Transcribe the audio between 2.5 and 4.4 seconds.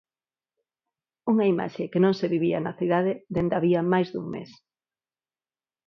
na cidade dende había máis dun